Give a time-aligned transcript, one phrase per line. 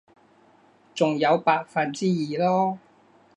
[0.95, 2.77] 仲有百分之二囉